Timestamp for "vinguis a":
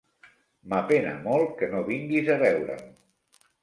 1.93-2.43